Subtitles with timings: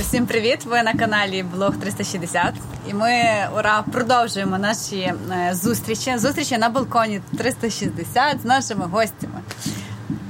[0.00, 0.64] Всім привіт!
[0.64, 2.54] Ви на каналі Блог 360
[2.90, 3.12] і ми
[3.58, 6.18] ура продовжуємо наші е, зустрічі.
[6.18, 9.40] Зустрічі на балконі 360 з нашими гостями.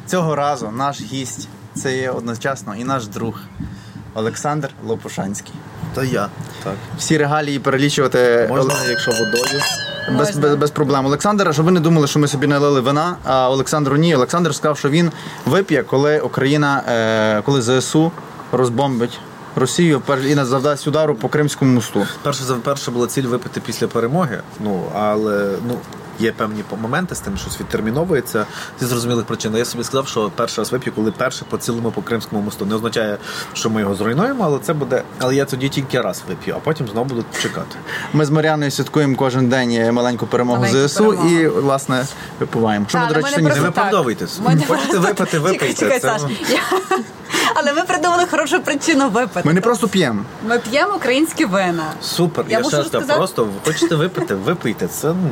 [0.07, 3.41] Цього разу наш гість це є одночасно і наш друг
[4.15, 5.55] Олександр Лопушанський.
[5.95, 6.29] Та я.
[6.65, 6.75] Так.
[6.99, 9.61] Всі регалії перелічувати Можна, якщо водою.
[10.19, 11.07] без, без, без проблем.
[11.07, 14.15] Олександр, щоб ви не думали, що ми собі налили вина, а Олександру ні.
[14.17, 15.13] Олександр сказав, що він
[15.47, 18.13] вип'є, коли Україна, е, коли ЗСУ
[18.53, 19.21] розбомбить
[19.57, 22.07] Росію і завдасть удару по Кримському мосту.
[22.23, 24.43] Перше за перше була ціль випити після перемоги.
[24.61, 25.79] Ну але ну.
[26.19, 28.47] Є певні моменти з тим, що відтерміновується
[28.81, 29.57] зі зрозумілих причин.
[29.57, 32.67] Я собі сказав, що перший раз вип'ю, коли перше поцілимо по Кримському мосту.
[32.67, 33.19] Не означає,
[33.53, 35.03] що ми його зруйнуємо, але це буде.
[35.19, 37.77] Але я тоді тільки раз вип'ю, а потім знову буду чекати.
[38.13, 41.29] Ми з Мар'яною святкуємо кожен день маленьку перемогу Маленьку ЗСУ перемогу.
[41.29, 42.07] і, власне,
[42.41, 42.87] випиваємо.
[42.89, 44.41] Що ми, до речі, ми не Не виправдовуйтесь.
[44.45, 45.75] Ми не- Хочете випити, випийте.
[45.75, 46.99] Чекай, чекай, Це- Я-
[47.55, 49.49] Але ми придумали хорошу причину випити.
[49.49, 50.23] Ми не просто п'ємо.
[50.49, 51.85] Ми п'ємо українські вина.
[52.03, 52.45] Супер.
[52.49, 54.87] Я Я, ще раз кажу, просто хочете випити, випийте.
[54.89, 55.31] Це ну.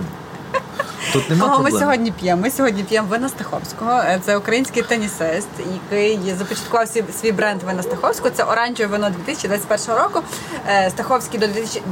[1.12, 2.42] Тут нема Кого ми сьогодні п'ємо?
[2.42, 3.90] Ми сьогодні п'ємо вина Стаховського.
[3.90, 5.48] Е, Це український тенісист,
[5.90, 6.88] який започаткував
[7.20, 8.30] свій, бренд вина Стаховського.
[8.30, 10.22] Це оранжеве вино 2021 року.
[10.68, 11.40] Е, Стаховський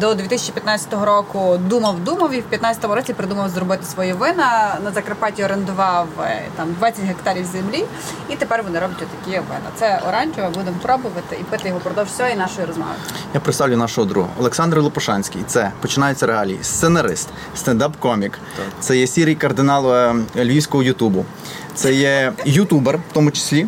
[0.00, 4.78] до 2015 року думав, думав і в 2015 році придумав зробити свої вина.
[4.84, 7.84] На Закарпатті орендував е, там 20 гектарів землі,
[8.28, 9.70] і тепер вони роблять такі вина.
[9.76, 12.90] Це оранжеве, будемо пробувати і пити його впродовж всієї нашої розмови.
[13.34, 15.42] Я представлю нашого друга Олександр Лопушанський.
[15.46, 16.58] Це починаються реалії.
[16.62, 18.32] Сценарист, стендап-комік.
[18.80, 21.24] Це є сірий кардинал е, львівського Ютубу.
[21.74, 23.66] Це є ютубер, в тому числі.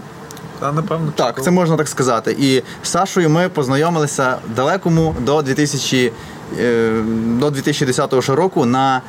[0.60, 2.36] Та, напевно, Так, це можна так сказати.
[2.38, 6.12] І з Сашою ми познайомилися далекому до 2000,
[6.60, 6.90] е,
[7.26, 9.02] до 2010 ж року на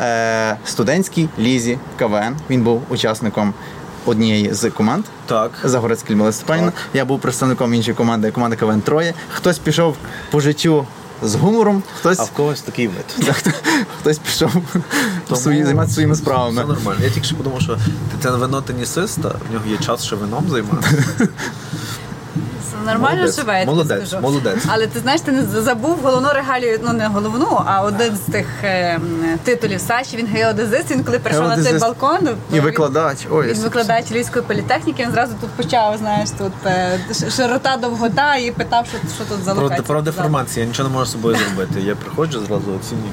[0.00, 2.36] е, студентській лізі КВН.
[2.50, 3.54] Він був учасником
[4.06, 5.04] однієї з команд.
[5.26, 5.50] Так.
[5.64, 9.14] Загорецький Людмила Я був представником іншої команди, команди КВН Троє.
[9.32, 9.96] Хтось пішов
[10.30, 10.86] по життю
[11.22, 13.34] з гумором, хтось, А в когось такий вид.
[14.00, 14.50] хтось пішов
[15.34, 16.62] свої, займатися своїми справами.
[16.62, 17.00] Все нормально.
[17.04, 17.78] Я тільки що подумав, що
[18.22, 20.94] це вино тенісиста, в нього є час ще вином займатися.
[22.88, 24.22] Нормально Молодець, живе, я молодець, скажу.
[24.22, 24.64] молодець.
[24.68, 28.46] Але ти знаєш, ти не забув головну регалію, ну не головну, а один з тих
[28.64, 29.00] е,
[29.44, 30.16] титулів Саші.
[30.16, 30.90] Він геодезист.
[30.90, 33.26] Він коли прийшов на цей балкон, І викладач.
[33.30, 36.98] Ой, Він викладач львівської політехніки, він зразу тут почав, знаєш, тут е,
[37.36, 41.06] широта довгота і питав, що, що тут за Про, про деформацію я нічого не можу
[41.06, 41.80] з собою зробити.
[41.80, 43.12] Я приходжу зразу оцінюю.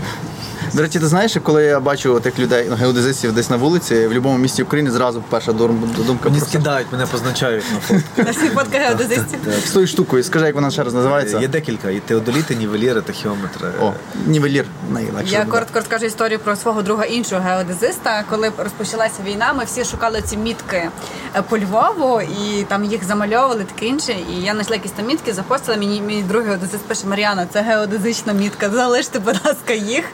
[0.74, 4.08] До речі, ти знаєш, коли я бачу тих людей, ну, геодезистів десь на вулиці, в
[4.08, 8.02] будь-якому місті України зразу перша дум- думка Мені скидають, мене позначають на.
[8.24, 9.40] На всіх фотках геодезистів.
[9.66, 11.40] З тою штукою, скажи, як вона ще раз називається?
[11.40, 13.68] Є декілька, і теодоліти, нівеліри, тахіометри.
[13.82, 13.94] О,
[14.28, 15.34] нівелір найлегше.
[15.34, 18.24] Я коротко розкажу історію про свого друга іншого геодезиста.
[18.30, 20.90] Коли розпочалася війна, ми всі шукали ці мітки
[21.36, 24.12] е, по Львову і там їх замальовували, таке інше.
[24.32, 25.78] І я знайшла якісь там мітки, запостила.
[25.78, 28.70] Мені мій другий геодезист пише Мар'яна, це геодезична мітка.
[28.70, 30.06] Залиште, будь ласка, їх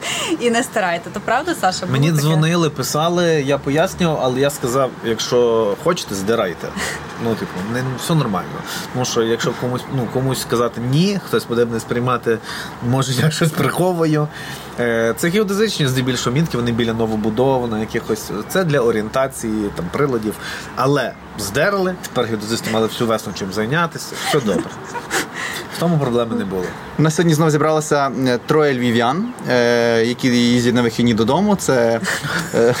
[0.42, 1.10] і не старайте.
[1.10, 1.80] То правда, Саша?
[1.86, 2.20] Було Мені таке?
[2.22, 6.68] дзвонили, писали, я пояснював, але я сказав, якщо хочете, здирайте.
[7.24, 8.48] Ну, типу, не все нормально.
[8.92, 12.38] Тому що якщо комусь ну, комусь сказати ні, хтось буде не сприймати,
[12.88, 14.28] може я щось приховую.
[14.80, 18.30] Е, Це геодезичні здебільшого мітки, вони біля новобудов, на якихось.
[18.48, 20.34] Це для орієнтації, там приладів.
[20.76, 24.14] Але здерли, тепер геодезисти мали всю весну чим зайнятися.
[24.28, 24.64] Все добре.
[25.76, 26.64] В тому проблеми не було.
[26.98, 31.56] У нас сьогодні знову зібралося е, троє львів'ян, е, які їздять на вихідні додому.
[31.56, 32.00] Це,
[32.54, 32.74] е,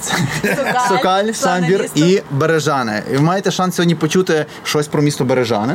[0.00, 0.14] це
[0.56, 2.00] Сокаль, Сокаль, Самбір місто.
[2.00, 3.02] і Бережани.
[3.12, 5.74] І ви маєте шанс сьогодні почути щось про місто Бережани,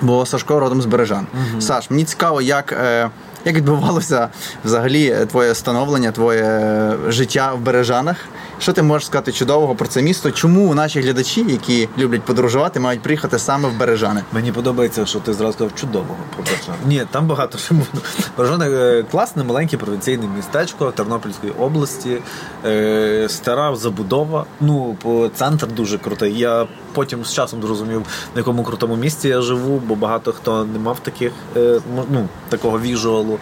[0.00, 1.26] бо Сашко родом з Бережан.
[1.60, 2.72] Саш, мені цікаво, як.
[2.72, 3.10] е,
[3.44, 4.28] Як відбувалося
[4.64, 8.16] взагалі е, твоє становлення, твоє е, життя в Бережанах?
[8.60, 10.30] Що ти можеш сказати чудового про це місто?
[10.30, 14.22] Чому наші глядачі, які люблять подорожувати, мають приїхати саме в Бережани?
[14.32, 16.74] Мені подобається, що ти зразу сказав чудового про Бережан.
[16.86, 18.00] Ні, там багато що можна.
[18.38, 22.18] Бережани е, класне, маленьке провінційне містечко Тернопільської області,
[22.64, 24.44] е, стара забудова.
[24.60, 24.96] Ну,
[25.34, 26.38] центр дуже крутий.
[26.38, 28.02] Я потім з часом зрозумів,
[28.34, 31.80] на якому крутому місці я живу, бо багато хто не мав таких е,
[32.10, 33.38] ну, такого віжуалу.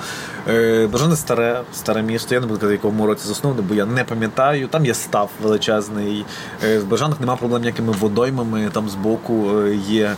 [0.49, 2.35] Е, Бережани старе, старе місто.
[2.35, 4.69] Я не буду казати, якому році засноване, бо я не пам'ятаю.
[4.69, 6.25] Там є став величезний.
[6.64, 8.70] Е, В Бережанах немає проблем ніякими водоймами.
[8.73, 10.17] Там збоку е, є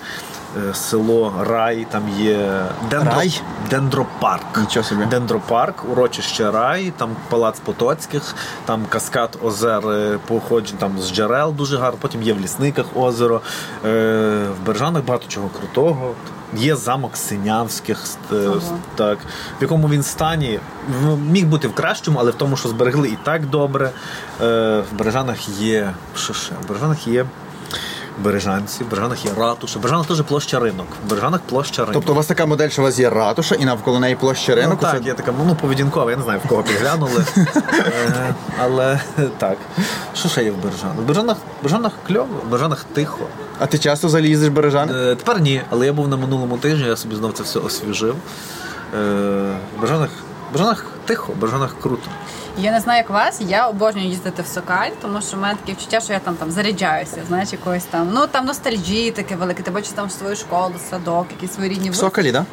[0.69, 3.13] е, село Рай, там є дендро...
[3.17, 3.41] Рай?
[3.71, 4.59] дендропарк.
[4.61, 5.05] Нічого собі.
[5.05, 9.83] Дендропарк, урочище Рай, там палац Потоцьких, там каскад озер
[10.27, 11.99] походжень там з джерел дуже гарно.
[12.01, 13.41] Потім є в лісниках озеро.
[13.83, 16.15] В Бережанах багато чого крутого.
[16.57, 18.61] Є замок Синявських, е, Ого.
[18.97, 19.19] так,
[19.59, 20.61] в якому він стані
[21.31, 23.91] міг бути в кращому, але в тому, що зберегли і так добре.
[24.43, 25.93] Е, В Бережанах є.
[26.17, 26.53] Що ще?
[26.65, 27.27] В Бережанах є
[28.25, 30.87] Бережанці, в Бережанах є ратуша, в Бережанах теж площа ринок.
[31.07, 31.95] В Бережанах площа ринок.
[31.95, 34.57] Тобто у вас така модель, що у вас є ратуша і навколо неї площа Ну,
[34.63, 34.81] ринок.
[34.81, 37.25] так, Це- є така, ну, поведінкова, я не знаю, в кого підглянули.
[37.37, 39.01] Е, Але
[39.39, 39.57] так.
[40.15, 40.97] Що ще є в Бережанах?
[40.97, 43.19] В Бережанах, в Бережанах кльово, в Бережанах тихо.
[43.61, 44.93] А ти часто взагалі їздиш в Бережани?
[45.13, 48.15] Е, Тепер ні, але я був на минулому тижні, я собі знов це все освіжив.
[48.95, 48.99] Е,
[49.77, 50.11] В Бережанах,
[50.51, 52.03] в Бережанах тихо, в Бережанах круто.
[52.61, 55.73] Я не знаю, як вас, я обожнюю їздити в Сокаль, тому що в мене таке
[55.73, 58.09] відчуття, що я там там заряджаюся, знаєш, якоюсь там.
[58.15, 59.63] Ну там ностальгії таке велике.
[59.63, 62.45] Ти бачиш там свою школу, садок, якісь свої рідні В Соколі, так?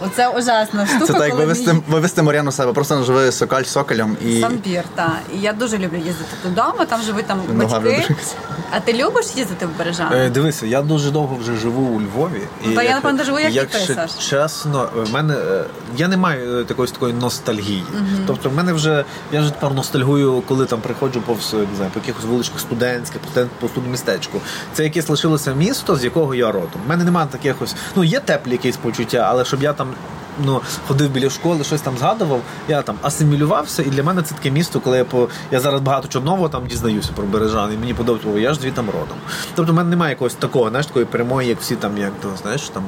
[0.00, 1.06] Оце ужасна штука.
[1.06, 4.40] Це так, як коли вивести, мій- вивести Мар'яну з себе, просто назви Сокаль Соколем і.
[4.40, 5.12] Самбір, так.
[5.34, 8.14] І я дуже люблю їздити додому, там живуть там Нога батьки.
[8.70, 10.16] А ти любиш їздити в Бережани?
[10.16, 12.40] Е, дивися, я дуже довго вже живу у Львові.
[12.64, 14.10] Ну, та я, напевно, живу, як і ти, якщо Саш.
[14.30, 15.64] чесно, в мене е,
[15.96, 17.84] я не маю е, такої такої ностальгії.
[18.26, 22.00] Тобто, в мене вже я вже тепер ностальгую, коли там приходжу повз не знаю, по
[22.00, 24.40] якихось вуличках студентських, по студент- по студмістечку.
[24.72, 26.80] Це якесь лишилося місто, з якого я родом.
[26.86, 29.83] У мене немає таких ось, ну є теплі якісь почуття, але щоб я там.
[29.84, 34.34] I'm Ну, ходив біля школи, щось там згадував, я там асимілювався, і для мене це
[34.34, 37.76] таке місто, коли я по я зараз багато чого нового там дізнаюся про бережан, і
[37.76, 39.16] мені подобається, «О, я ж звідти родом.
[39.54, 42.68] Тобто в мене немає якогось такого, знаєш, такої прямої, як всі там, як то, знаєш,
[42.68, 42.82] там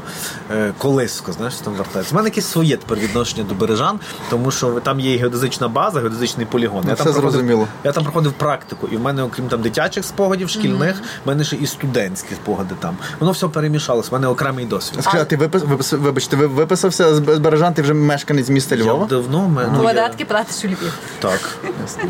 [0.50, 2.14] е, колиско, знаєш, там вертається.
[2.14, 4.00] У мене якесь своє тепер відношення до бережан,
[4.30, 6.80] тому що там є геодезична база, геодезичний полігон.
[6.84, 7.68] Ну, я все там проходив- зрозуміло.
[7.84, 11.56] я там проходив практику, і в мене, окрім там дитячих спогадів, шкільних, в мене ще
[11.56, 12.96] і студентські спогади там.
[13.20, 15.02] Воно все перемішалось, в мене окремий досвід.
[15.02, 18.74] Скажи, а ти випис, випис, вибач, ти ви- виписався з Бережан, ти вже мешканець міста
[18.74, 19.06] Я Львова?
[19.06, 20.98] давно ми- ну, я, платиш у Львів.
[21.18, 21.58] так,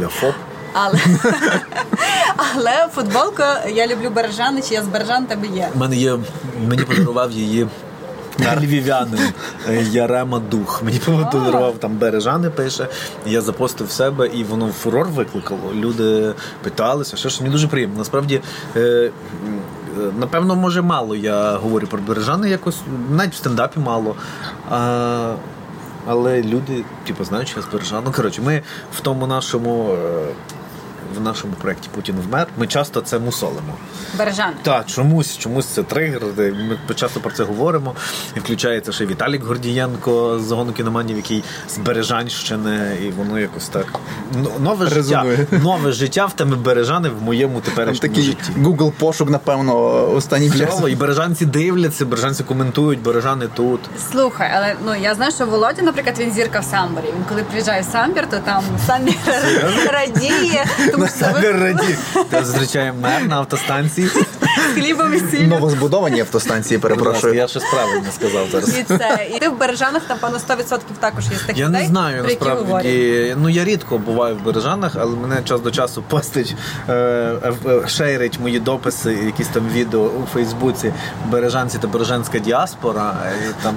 [0.00, 0.34] я ФОП.
[0.72, 0.98] Але,
[2.54, 3.42] але футболку
[3.74, 5.68] я люблю Бережани, чи я з Бережан тебе є.
[5.74, 6.18] Мене є,
[6.68, 7.66] мені подарував її
[8.60, 9.20] львів'янин
[9.68, 10.82] е, Ярема Дух.
[10.82, 12.88] Мені подарував там бережани, пише.
[13.26, 15.72] Я запостив в себе, і воно фурор викликало.
[15.74, 17.98] Люди питалися, що ж мені дуже приємно.
[17.98, 18.40] Насправді.
[19.96, 22.78] Е, е, Напевно, може, мало я говорю про бережани якось,
[23.10, 24.16] навіть в стендапі мало.
[24.70, 25.34] А,
[26.06, 28.04] але люди, типу, знають, що я з бережан.
[28.12, 28.62] Коротше, ми
[28.92, 29.96] в тому нашому.
[31.16, 32.46] В нашому проєкті Путін вмер.
[32.58, 33.76] Ми часто це мусолимо.
[34.18, 34.52] Бережани.
[34.62, 36.22] Так, чомусь, чомусь це тригер.
[36.88, 37.94] Ми часто про це говоримо.
[38.36, 43.86] І включається ще Віталік Гордієнко з загону кіноманів, який з Бережанщини, і воно якось так.
[44.42, 44.96] Ну, Нове життя.
[44.96, 45.46] Резонує.
[45.62, 48.52] Нове життя в теми Бережани в моєму Там теперішньому такий житті.
[48.58, 49.76] Google пошук, напевно,
[50.14, 53.80] останнім Кльово, і бережанці дивляться, бережанці коментують, бережани тут.
[54.12, 57.04] Слухай, але ну я знаю, що Володя, наприклад, він зірка в самборі.
[57.06, 59.14] Він коли приїжджає в самбір, то там самбір
[59.92, 60.64] радіє,
[60.96, 61.96] тому що Раді.
[62.30, 64.10] Та зустрічаємо мер на автостанції.
[64.56, 65.46] З хлібом і сіллю.
[65.46, 67.34] Новозбудовані автостанції, перепрошую.
[67.34, 68.78] я щось правильно сказав зараз.
[68.78, 69.28] І це.
[69.36, 72.44] І ти в Бережанах, напевно, 100% також є тих Я людей, не знаю про які
[72.44, 73.36] насправді.
[73.42, 76.56] Ну я рідко буваю в бережанах, але мене час до часу постить,
[76.88, 80.92] е, е, е, шейрить мої дописи, якісь там відео у Фейсбуці
[81.30, 83.14] бережанці та бережанська діаспора.
[83.48, 83.74] І там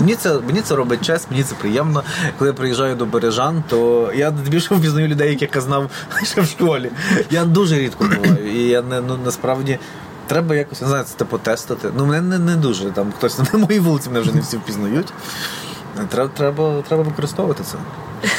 [0.00, 2.02] мені це мені це робить честь, мені це приємно.
[2.38, 5.90] Коли я приїжджаю до бережан, то я більше впізнаю людей, яких я знав
[6.22, 6.90] ще в школі.
[7.30, 8.52] Я дуже рідко буваю.
[8.54, 9.78] І я не ну насправді.
[10.30, 11.92] Треба якось не знаю, це типу тестити.
[11.96, 15.12] Ну, мене не, не дуже там хтось на моїй вулиці мене вже не всі впізнають.
[16.08, 17.78] Треба, треба, треба використовувати це.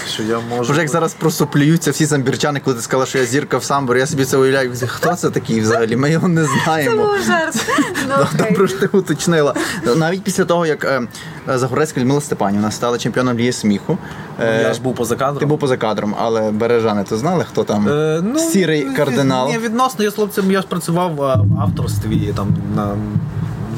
[0.08, 0.72] Що я можу.
[0.72, 4.00] Вже як зараз просто плюються всі самбірчани, коли ти сказала, що я зірка в самборі,
[4.00, 4.74] я собі це уявляю.
[4.88, 5.96] Хто це такий взагалі?
[5.96, 6.96] Ми його не знаємо.
[6.96, 7.66] Це був жарт.
[8.10, 8.28] Ну.
[8.50, 9.54] Добре, що ти уточнила.
[9.96, 11.02] Навіть після того, як е,
[11.48, 13.98] Загорецька Людмила Степанівна стала чемпіоном Ліги сміху.
[14.40, 15.38] Ну, е, я ж був поза кадром.
[15.40, 19.48] Ти був поза кадром, але бережани, ти знали, хто там Е, ну, сірий кардинал?
[19.50, 21.22] Ні, відносно, я з хлопцем я ж працював в
[21.62, 22.96] авторстві там на,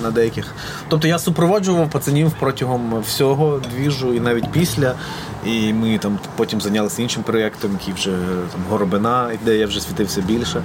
[0.04, 0.46] на деяких.
[0.90, 4.96] Тобто я супроводжував пацанів протягом всього двіжу і навіть після.
[5.46, 8.12] І ми там потім зайнялися іншим проєктом, який вже
[8.52, 10.64] там Горобина, де я вже світився більше.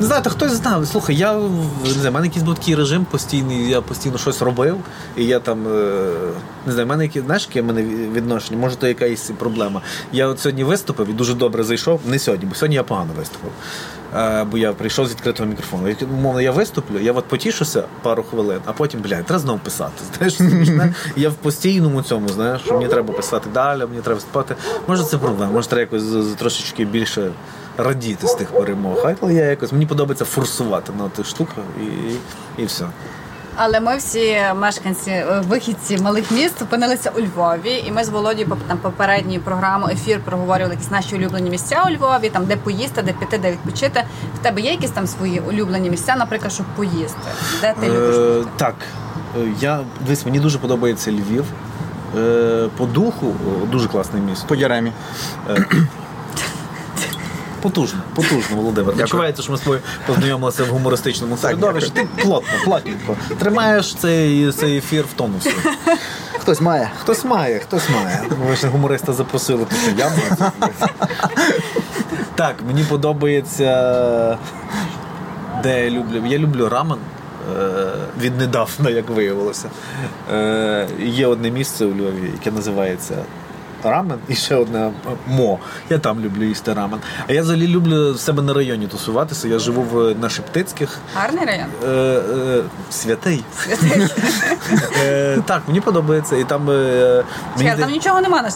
[0.00, 0.86] Не знаю, та хтось знав.
[0.86, 1.34] Слухай, я
[1.84, 4.76] не знаю, в мене якийсь був такий режим постійний, я постійно щось робив,
[5.16, 6.10] і я там е,
[6.66, 9.80] не знаю, в мене які, знаєш, яке в мене відношення, може, то якась проблема.
[10.12, 12.00] Я от сьогодні виступив і дуже добре зайшов.
[12.06, 13.50] Не сьогодні, бо сьогодні я погано виступив.
[14.50, 15.88] Бо я прийшов з відкритого мікрофону.
[15.88, 19.92] Як, Умовно, я виступлю, я от потішуся пару хвилин, а потім, блядь, треба знову писати.
[20.18, 20.38] Знаєш,
[21.16, 24.54] я в постійному цьому, знаєш, що мені треба писати далі, мені треба виступати.
[24.86, 27.30] Може, це проблема, може, треба якось трошечки більше
[27.78, 29.06] радіти з тих перемог.
[29.20, 32.14] Але я якось мені подобається форсувати на тих штуках і,
[32.62, 32.84] і все.
[33.56, 38.48] Але ми всі мешканці, е, вихідці малих міст опинилися у Львові, і ми з Володією
[38.50, 43.02] по там попередньої програми ефір проговорювали якісь наші улюблені місця у Львові, там де поїсти,
[43.02, 44.04] де піти, де відпочити.
[44.34, 47.18] В тебе є якісь там свої улюблені місця, наприклад, щоб поїсти?
[47.60, 48.50] Де ти любиш Е, бути?
[48.56, 48.74] так,
[49.38, 51.44] Е, я дивись, мені дуже подобається Львів.
[52.76, 53.34] По духу
[53.72, 54.46] дуже класне місто.
[54.48, 54.92] По Яремі.
[57.64, 58.94] Потужно, потужно, Володимир.
[58.96, 61.90] Відчувається, що ми з тобою познайомилися в гумористичному середовищі.
[61.90, 63.16] Ти плотно, плотненько.
[63.38, 65.50] Тримаєш цей, цей ефір в тонусі.
[66.38, 66.90] Хтось має.
[67.00, 68.22] Хтось має, хтось має.
[68.48, 70.52] Ви ж гумориста запросили, то що я маю.
[72.34, 74.38] Так, мені подобається.
[75.62, 76.22] Де я люблю?
[76.26, 76.98] Я люблю рамен.
[77.60, 77.86] е,
[78.20, 79.68] Віднедавна, як виявилося.
[80.32, 83.14] Е, Є одне місце у Львові, яке називається
[83.84, 84.92] рамен, і ще одне е,
[85.28, 85.58] мо.
[85.90, 87.00] Я там люблю їсти рамен.
[87.28, 89.48] А я взагалі люблю в себе на районі тусуватися.
[89.48, 90.98] Я живу в, на Шептицьких.
[91.14, 91.66] Гарний район.
[91.84, 93.44] Е, е, святий.
[95.04, 96.36] Е, так, мені подобається.
[96.36, 97.24] І там, е,
[97.56, 98.50] мені Чекай, там нічого нема на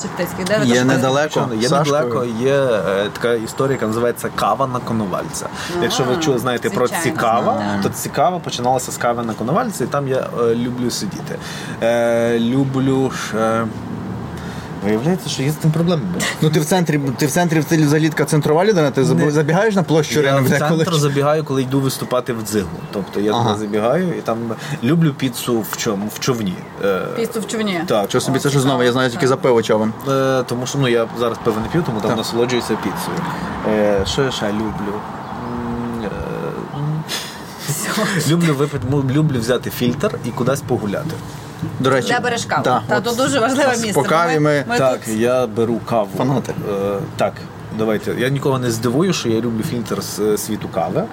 [0.46, 1.48] де ви Є там недалеко.
[1.60, 5.46] Є недалеко, є е, така історія, яка називається кава на коновальця.
[5.82, 10.08] Якщо ви чули, знаєте про цікава, то цікава починалася з кави на коновальці, і там
[10.08, 11.38] я е, люблю сидіти.
[11.82, 13.66] Е, люблю ще...
[14.84, 16.02] Виявляється, що є з цим проблеми.
[16.42, 19.30] Ну ти в центрі, ти в центрі ти взагалі така центрова людина, ти Не.
[19.30, 22.68] забігаєш на площу Я ринок в центр забігаю, коли йду виступати в дзиглу.
[22.92, 23.44] Тобто я Ага.
[23.52, 24.38] туди забігаю і там
[24.82, 26.10] люблю піцу в чому?
[26.14, 26.54] В човні.
[26.84, 27.80] Е, Піцу в човні.
[27.86, 28.82] Так, Що собі це що знову?
[28.82, 29.92] Я знаю тільки за пиво човен.
[30.08, 33.18] Е, тому що ну я зараз пиво не п'ю, тому там насолоджуюся піцею.
[33.68, 34.92] Е, що я ще люблю?
[38.28, 41.10] Люблю випити, люблю взяти фільтр і кудись погуляти.
[41.80, 42.62] До речі, Де береш каву?
[42.62, 43.92] Та, Та от то дуже важливе місце.
[43.92, 44.64] По каві ми...
[44.78, 46.08] так, тут- я беру каву.
[46.16, 46.54] Фанати.
[46.72, 47.32] Е, так.
[47.78, 48.14] Давайте.
[48.18, 51.04] Я нікого не здивую, що я люблю фільтр з е, світу кави,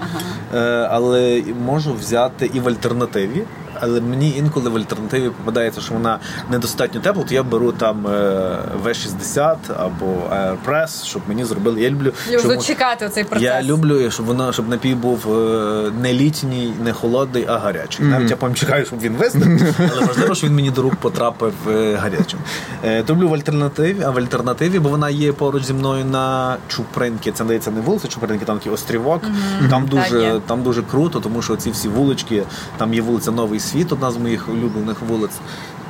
[0.55, 0.59] е,
[0.91, 3.43] але можу взяти і в альтернативі.
[3.81, 6.19] Але мені інколи в альтернативі попадається, що вона
[6.51, 11.81] недостатньо тепла, то я беру там е, V60 або AirPress, щоб мені зробили.
[11.81, 13.43] Я люблю, Я щоб- чекати оцей процес.
[13.43, 18.05] я люблю, щоб воно щоб напій був е, не літній, не холодний, а гарячий.
[18.05, 19.47] Навіть я потім чекаю, щоб він вистиг,
[19.91, 22.39] але важливо, щоб він мені до рук потрапив е, гарячим.
[22.85, 27.31] Е, люблю в альтернативі, а в альтернативі, бо вона є поруч зі мною на Чупринки.
[27.31, 29.21] Це здається не вулиця Чупринки, там такий острівок.
[29.69, 30.17] Там Так, є.
[30.19, 32.43] дуже там дуже круто, тому що ці всі вулички,
[32.77, 35.37] там є вулиця Новий Світ, одна з моїх улюблених вулиць.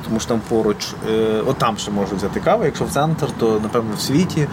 [0.04, 2.64] Тому що там поруч, е, от там ще можу взяти каву.
[2.64, 4.48] Якщо в центр, то напевно в світі.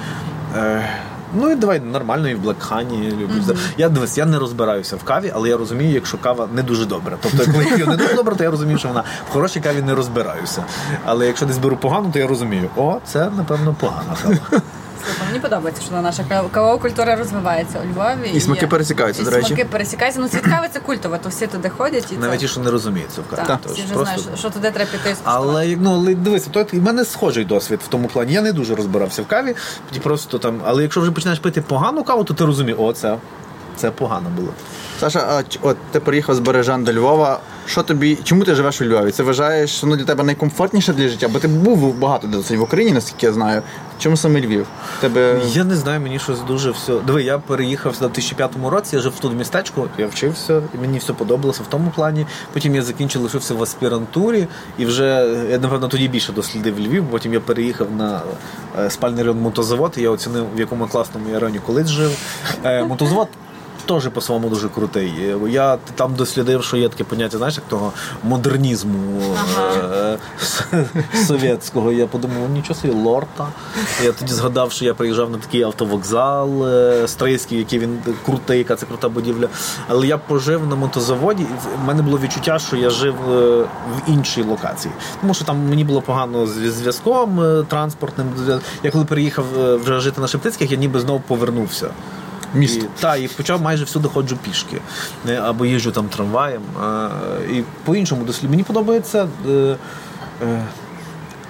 [0.58, 0.90] Е,
[1.36, 3.42] Ну і давай нормально і в Блекхані люблю.
[3.48, 3.58] Mm-hmm.
[3.78, 7.18] Я дивись, я не розбираюся в каві, але я розумію, якщо кава не дуже добра.
[7.22, 9.82] Тобто, коли я п'ю не дуже добре, то я розумію, що вона в хорошій каві
[9.82, 10.64] не розбираюся.
[11.06, 14.62] Але якщо десь беру погану, то я розумію, о, це напевно погана кава.
[15.34, 18.32] Мені подобається, що наша кав- кавова культура розвивається у Львові.
[18.34, 19.48] І смаки пересікаються, і до речі.
[19.48, 20.20] Смаки пересікаються.
[20.22, 22.38] Ну, свідкави це культово, то всі туди ходять і Навіть це...
[22.40, 23.48] ті, що не розуміється в каві.
[23.48, 25.16] Так, всі вже просто- знають, що туди треба піти і.
[25.24, 28.34] Але ну дивися, то в мене схожий досвід в тому плані.
[28.34, 29.56] Я не дуже розбирався в каві,
[29.90, 30.62] тоді просто там.
[30.66, 33.18] Але якщо вже починаєш пити погану каву, то ти розумієш, о, це,
[33.76, 34.50] це погано було.
[35.00, 37.40] Саша, а от ти приїхав з Бережан до Львова.
[37.66, 39.12] Що тобі, чому ти живеш у Львові?
[39.12, 41.28] Це вважаєш, що воно для тебе найкомфортніше для життя?
[41.28, 43.62] Бо ти був багато досить в Україні, наскільки я знаю.
[44.00, 44.68] Чому саме Львів?
[45.02, 46.94] Тебе Я не знаю, мені щось дуже все.
[47.08, 50.98] Диви, я переїхав в 2005 році, я жив тут в містечку, я вчився, і мені
[50.98, 52.26] все подобалося в тому плані.
[52.54, 55.06] Потім я закінчив, лишився в аспірантурі, і вже
[55.52, 57.06] я напевно тоді більше дослідив Львів.
[57.12, 58.22] Потім я переїхав на
[58.80, 62.18] е, спальний район мотозавод, і я оцінив, в якому класному я районі колись жив.
[62.64, 63.28] Е, Мотозавод.
[63.86, 65.14] Теж по-своєму дуже крутий.
[65.20, 67.92] Е, Я там дослідив, що є таке поняття, знаєш, як того
[68.24, 69.22] модернізму
[69.94, 70.18] е,
[71.28, 71.92] совєтського.
[71.92, 73.48] Я подумав, нічого собі, лорта.
[74.04, 78.76] Я тоді згадав, що я приїжджав на такий автовокзал е, стрийський, який він крутий, яка
[78.76, 79.48] це крута будівля.
[79.88, 83.68] Але я пожив на мотозаводі, і в мене було відчуття, що я жив в
[84.08, 84.94] іншій локації.
[85.22, 88.28] Тому що там мені було погано з зв'язком транспортним.
[88.84, 89.46] Я коли переїхав
[89.80, 91.88] вже жити на Шептицьких, я ніби знову повернувся.
[92.54, 92.86] Місто.
[92.86, 94.82] І, та, і почав майже всюди ходжу пішки.
[95.30, 96.62] Е, Або їжджу там трамваєм.
[96.82, 97.10] А,
[97.52, 98.50] І по-іншому дослід.
[98.50, 99.28] Мені подобається.
[99.50, 99.76] е,
[100.44, 100.64] е,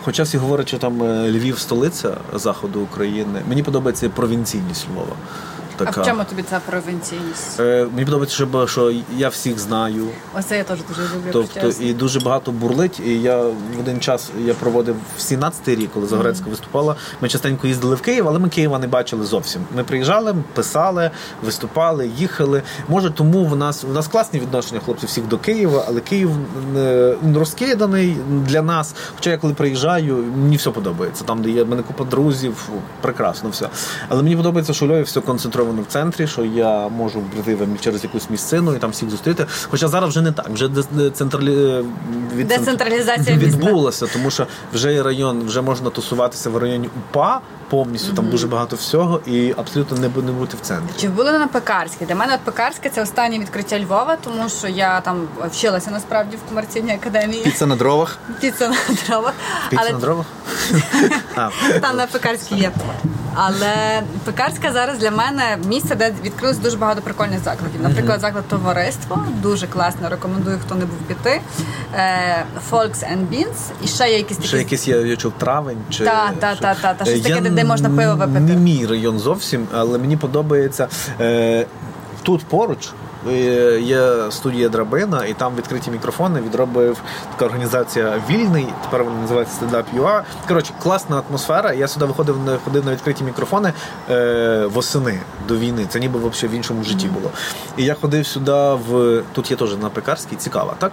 [0.06, 5.16] Хоча всі говорять, що там е, Львів столиця заходу України, мені подобається провінційність Львова.
[5.86, 7.60] А в чому тобі ця провінційність?
[7.60, 10.08] Е, Мені подобається, щоб, що я всіх знаю.
[10.38, 11.30] Оце я теж дуже люблю.
[11.32, 11.86] Тобто чесно.
[11.86, 13.00] і дуже багато бурлить.
[13.06, 16.96] І я в один час я проводив в 17-й рік, коли Загорецька виступала.
[17.22, 19.62] Ми частенько їздили в Київ, але ми Києва не бачили зовсім.
[19.76, 21.12] Ми приїжджали, писали,
[21.44, 22.62] виступали, їхали.
[22.88, 26.30] Може, тому в нас в нас класні відношення хлопців всіх до Києва, але Київ
[26.78, 28.96] е, розкиданий для нас.
[29.16, 31.24] Хоча я коли приїжджаю, мені все подобається.
[31.24, 32.70] Там, де є в мене купа друзів,
[33.02, 33.70] прекрасно все.
[34.10, 37.78] Але мені подобається, що у Львові все концентровано в центрі, що я можу прийти там
[37.82, 39.46] через якусь місцину і там всіх зустріти.
[39.70, 40.50] Хоча зараз вже не так.
[40.50, 41.86] Вже децентралі...
[42.36, 43.58] від Децентралізація міста.
[43.58, 48.14] відбулася, тому що вже є район, вже можна тусуватися в районі УПА повністю.
[48.14, 50.94] Там дуже багато всього, і абсолютно не, не бути в центрі.
[51.02, 52.06] Чи були на Пекарській?
[52.06, 56.50] Для мене от Пекарське це останнє відкриття Львова, тому що я там вчилася насправді в
[56.50, 57.44] комерційній академії.
[57.44, 58.18] піца на дровах.
[58.42, 58.76] Піца на
[59.08, 59.34] дровах.
[59.70, 60.26] Піца Але на дровах?
[61.82, 62.72] Там на Пекарській є.
[63.34, 67.82] Але пекарська зараз для мене місце, де відкрилось дуже багато прикольних закладів.
[67.82, 70.10] Наприклад, заклад товариство дуже класно.
[70.10, 71.42] Рекомендую, хто не був піти.
[71.96, 73.72] Е, Folks and Beans.
[73.84, 76.76] І ще є якісь такі Ще якісь я, я чув травень чи Та, та, та,
[76.76, 78.40] та, та, щось Е, таке, де- де можна пиво випити.
[78.40, 80.88] Не мій район зовсім, але мені подобається
[81.22, 81.66] е,
[82.24, 82.90] тут поруч.
[83.30, 86.98] Е, Є студія Драбина, і там відкриті мікрофони відробив
[87.32, 88.68] така організація Вільний.
[88.84, 90.22] Тепер вона називається Up UA.
[90.48, 91.74] Коротше, класна атмосфера.
[91.74, 93.74] Я сюди виходив ходив на відкриті мікрофони
[94.10, 95.86] е, восени до війни.
[95.90, 97.32] Це ніби взагалі в іншому житті було.
[97.78, 100.92] І я ходив сюди в тут є теж на пекарській, цікава, так?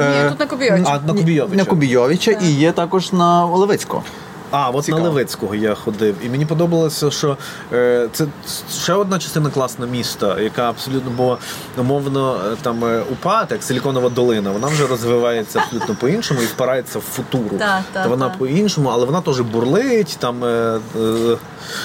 [0.00, 0.84] Е, Ні, тут на Кобійовичі.
[0.88, 1.56] А на Кубійовича.
[1.56, 4.02] На Кубійовича і є також на Олевицького.
[4.50, 5.02] А, от Цікаво.
[5.02, 7.36] на Левицького я ходив, і мені подобалося, що
[7.72, 8.26] е, це
[8.72, 11.38] ще одна частина класна міста, яка абсолютно, бо
[11.78, 16.98] умовно е, там е, УПА, як Силіконова долина, вона вже розвивається абсолютно по-іншому і впирається
[16.98, 17.58] в футуру.
[17.58, 18.38] Так, так, Та вона так.
[18.38, 20.16] по-іншому, але вона теж бурлить.
[20.20, 21.36] Там е, е,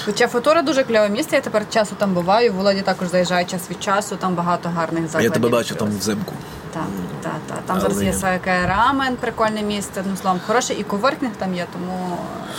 [0.04, 1.36] Хоча футура дуже кльове місце.
[1.36, 2.52] Я тепер часу там буваю.
[2.52, 4.16] Володі також заїжджає час від часу.
[4.16, 5.30] Там багато гарних закладів.
[5.30, 6.32] я тебе бачу там взимку.
[6.72, 6.82] Так,
[7.22, 7.58] так, так.
[7.66, 10.00] Там зараз є Саке рамен, прикольне місце.
[10.00, 12.18] Одним словом, хороше і коворкінг там є, тому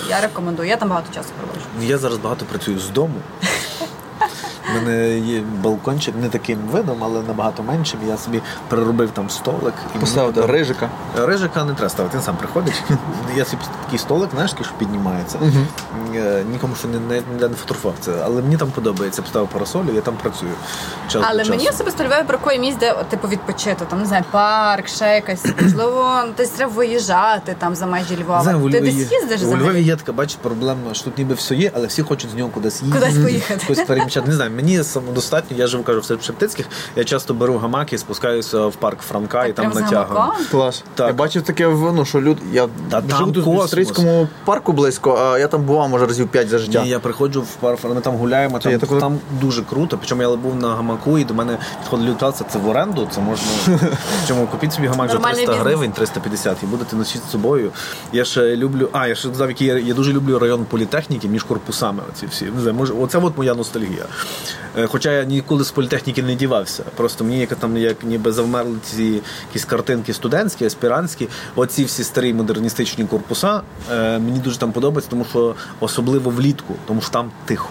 [0.09, 0.69] я рекомендую.
[0.69, 1.65] Я там багато часу проводжу.
[1.81, 3.15] Я зараз багато працюю з дому.
[4.73, 7.99] У мене є балкончик не таким видом, але набагато меншим.
[8.07, 10.89] Я собі переробив там столик і мені рижика.
[11.17, 12.83] Рижика не треба ставити, він сам приходить.
[13.35, 15.39] Я собі такий столик, знаєш, що піднімається.
[16.15, 18.11] Е, Нікому що не, не, не, фотографував це.
[18.25, 19.21] Але мені там подобається.
[19.21, 20.51] Я поставив парасолю, я там працюю.
[21.07, 23.85] Час Але мені особисто Львові бракує місць, де типу відпочити.
[23.89, 28.43] Там не знаю, парк, ще якась можливо, десь треба виїжджати там за межі Львова.
[28.43, 29.57] Знаю, Ти Львові десь їздиш У?
[29.57, 32.49] Львові є така, бачиш, проблема, що тут ніби все є, але всі хочуть з нього
[32.49, 33.05] кудись їздити.
[33.05, 33.65] Кудись поїхати.
[33.67, 34.27] Кудись переміщати.
[34.27, 36.65] Не знаю, мені самодостатньо, я живу кажу в Шептицьких,
[36.95, 40.21] я часто беру гамаки, спускаюся в парк Франка і там натягую.
[40.51, 40.83] Клас.
[40.95, 41.07] Так.
[41.07, 42.37] Я бачив таке ну, що люд.
[42.51, 43.67] Я Та там живу тут в.
[43.67, 46.83] Стрийському парку близько, а я там бував, може, разів 5 за життя.
[46.83, 49.97] Ні, я приходжу в парк, ми там гуляємо, там, я так- там дуже круто.
[49.97, 53.45] Причому я був на гамаку, і до мене підходили люди, це в оренду, це можна.
[54.27, 55.67] Чому купіть собі гамак за Нормальний 300 бізнес.
[55.67, 57.71] гривень, 350 і будете носити з собою.
[58.13, 58.89] Я ще люблю.
[58.91, 62.03] А, я ще сказав, який я, я дуже люблю район політехніки між корпусами.
[62.09, 62.45] Оці всі.
[62.45, 64.05] Не знаю, може, оце от моя ностальгія.
[64.77, 66.83] Е, Хоча я ніколи з політехніки не дівався.
[66.95, 71.27] Просто мені як там як ніби завмерли ці якісь картинки студентські, аспірантські.
[71.55, 73.61] Оці всі старі модерністичні корпуса.
[73.91, 77.69] е, Мені дуже там подобається, тому що особливо влітку, тому що там тихо.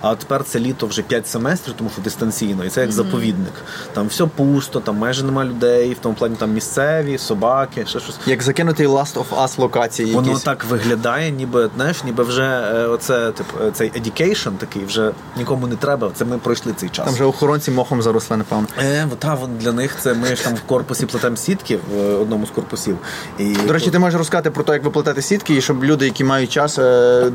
[0.00, 3.52] А тепер це літо вже 5 семестрів, тому що дистанційно, і це як заповідник.
[3.92, 8.18] Там все пусто, там майже нема людей, в тому плані там місцеві, собаки, ще щось.
[8.26, 10.42] Як закинутий Last of Us локації Воно якісь.
[10.42, 15.66] так виглядає, ніби знаєш, ніби вже е, оце тип е, цей education такий вже нікому
[15.66, 16.05] не треба.
[16.14, 17.04] Це ми пройшли цей час.
[17.04, 18.66] Там вже охоронці мохом заросли, напевно.
[18.78, 22.46] Е, та для них це ми ж там в корпусі плетемо сітки в е, одному
[22.46, 22.98] з корпусів.
[23.38, 26.04] І До речі, ти можеш розказати про те, як ви плетете сітки, і щоб люди,
[26.04, 27.32] які мають час, е,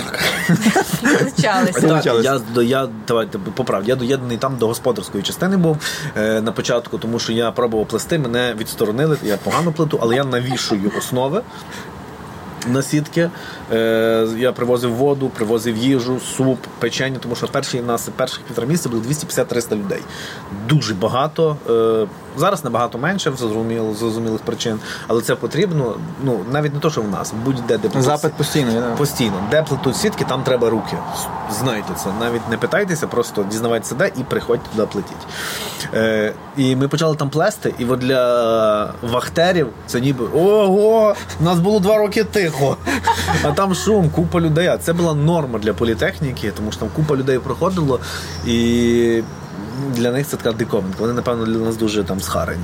[1.82, 5.78] Так, я я давайте по правді, я доєднаний там до господарської частини був
[6.18, 9.18] е, на початку, тому що я пробував плести, мене відсторонили.
[9.24, 11.42] Я погано плету, але я навішую основи.
[12.68, 13.30] На сітки
[14.38, 19.02] я привозив воду, привозив їжу, суп, печення, тому що перші нас перших півтора місяця було
[19.02, 20.00] 250-300 людей.
[20.70, 21.58] Дуже багато.
[21.70, 22.08] Е,
[22.38, 25.96] зараз набагато менше, зрозуміло, зрозумілих причин, але це потрібно.
[26.24, 28.72] Ну навіть не то, що в нас, будь-де де плетуть запит постійно.
[28.72, 29.34] я- Постійно.
[29.52, 30.98] Де плетуть сітки, там треба руки.
[31.60, 32.10] Знайте це.
[32.20, 35.28] Навіть не питайтеся, просто дізнавайтеся де і приходьте туди плетіть.
[35.94, 41.60] Е, і ми почали там плести, і от для вахтерів це ніби ого, у нас
[41.60, 42.78] було два роки тихо.
[43.44, 44.68] А там шум, купа людей.
[44.68, 48.00] А це була норма для політехніки, тому що там купа людей проходило,
[48.48, 49.22] і
[49.96, 50.98] для них це така диковинка.
[51.00, 52.64] Вони, напевно, для нас дуже там схарені.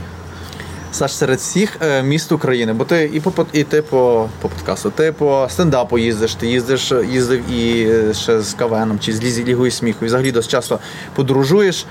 [0.92, 4.90] Саш, серед всіх е, міст України, бо ти і по і ти по, по подкасту,
[4.90, 9.44] ти по стендапу їздиш, ти їздиш, їздив і е, ще з КВНом, чи з Лізі
[9.44, 10.80] Лігою сміху, і взагалі досить часто
[11.16, 11.86] подорожуєш.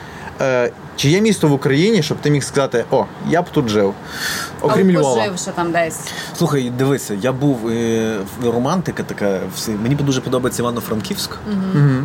[0.96, 3.94] Чи є місто в Україні, щоб ти міг сказати, о, я б тут жив,
[4.60, 5.16] окрім Або Львова?
[5.16, 6.00] пожив ще там десь.
[6.36, 9.40] Слухай, дивися, я був е, в- романтика така.
[9.54, 9.70] Всі.
[9.70, 11.30] Мені дуже подобається Івано-Франківськ,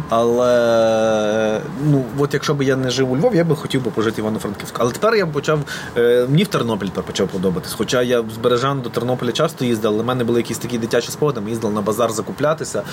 [0.10, 4.15] але ну от якщо б я не жив у Львові, я би хотів би пожити
[4.15, 4.75] в Івано-Франківськ.
[4.80, 5.60] Але тепер я почав
[5.97, 7.73] е, мені в Тернопіль тепер почав подобатись.
[7.77, 11.12] Хоча я з Бережан до Тернополя часто їздив, але в мене були якісь такі дитячі
[11.12, 11.41] спогади.
[11.41, 12.84] Ми їздили на базар закуплятися.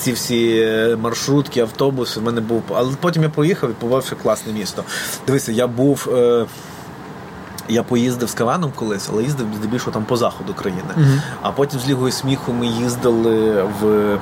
[0.00, 2.20] Ці всі е, маршрутки, автобуси.
[2.20, 2.62] В мене був.
[2.74, 4.84] Але потім я поїхав і побачив класне місто.
[5.26, 6.08] Дивися, я був.
[6.12, 6.46] Е,
[7.70, 10.82] я поїздив з Каваном колись, але їздив здебільшого там по заходу країни.
[11.42, 14.18] А потім з Лігою сміху ми їздили в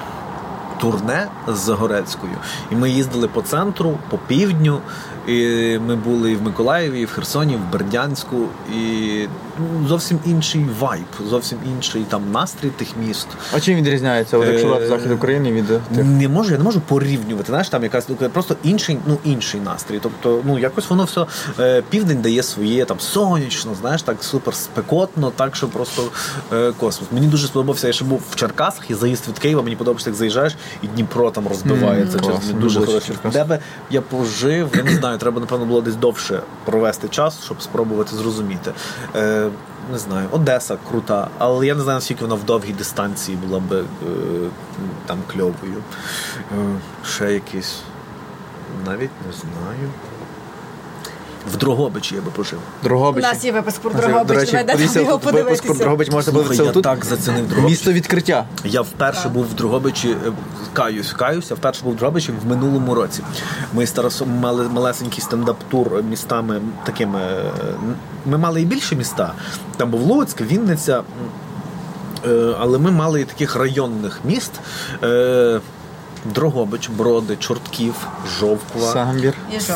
[0.81, 2.33] турне з Загорецькою.
[2.73, 4.81] І ми їздили по центру, по півдню.
[5.27, 8.37] І Ми були і в Миколаєві, і в Херсоні, і в Бердянську,
[8.75, 9.29] і
[9.59, 13.27] ну, зовсім інший вайб, зовсім інший там настрій тих міст.
[13.55, 16.05] А чим відрізняється, от, якщо Е, брати захід України від е, тих?
[16.05, 17.47] Не можу, я не можу порівнювати.
[17.47, 19.99] Знаєш, там якась ну, просто інший, ну інший настрій.
[20.03, 21.27] Тобто, ну якось воно все
[21.61, 26.03] е, південь дає своє там сонячно, знаєш, так супер спекотно, так що просто
[26.53, 27.13] е, космос.
[27.13, 27.87] Мені дуже сподобався.
[27.87, 29.63] Я ще був в Черкасах і заїзд від Києва.
[29.63, 32.19] Мені подобається, як заїжджаєш, і Дніпро там розбивається.
[32.19, 32.81] Чесно, Класно, дуже.
[33.33, 33.59] Де би
[33.91, 38.73] я пожив, я не знаю, треба напевно було десь довше провести час, щоб спробувати зрозуміти.
[39.17, 39.46] Е,
[39.93, 43.81] не знаю, Одеса крута, але я не знаю, наскільки вона в довгій дистанції була би
[43.81, 43.85] е,
[45.07, 45.83] там кльовою.
[46.39, 47.77] Е, ще якісь.
[48.87, 49.91] Навіть не знаю.
[51.53, 52.59] В Дрогобичі я би пожив.
[52.83, 53.23] У Дрогобич.
[53.25, 54.39] нас є випуск про До Дрогобич.
[54.39, 55.75] речі, подивіться, його тут випуск про.
[55.75, 56.83] Дрогобич можна Слухай, подивитися я отут.
[56.83, 57.71] так зацінив Дрогобич.
[57.71, 58.45] Місто відкриття.
[58.65, 60.33] Я вперше був в Дрогобичі, е,
[60.73, 63.23] каюсь, каюсь, я вперше був в Дрогобичі в минулому році.
[63.73, 67.19] Ми з Тарасом мали малесенький стендап-тур містами такими.
[67.21, 67.43] е,
[68.27, 69.33] Ми мали і більше міста.
[69.77, 71.03] Там був Луцьк, Вінниця.
[72.27, 74.53] Е, Але ми мали і таких районних міст.
[76.25, 77.95] Дрогобич, Броди, Чортків,
[78.39, 78.93] Жовква.
[78.93, 79.35] Самбір.
[79.57, 79.75] І що?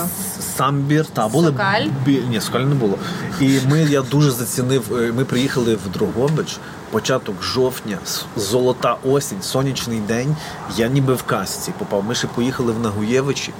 [0.56, 1.86] Самбір, та були Сокаль?
[2.04, 2.98] бі- ні, Сокаль не було.
[3.40, 4.96] І ми я дуже зацінив.
[4.96, 6.58] е, Ми приїхали в Дрогобич,
[6.90, 7.98] початок жовтня,
[8.36, 10.36] золота осінь, сонячний день.
[10.76, 12.04] Я ніби в касці попав.
[12.04, 13.52] Ми ще поїхали в Нагуєвичі.